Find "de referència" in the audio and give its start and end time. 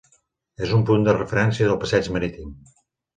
1.07-1.67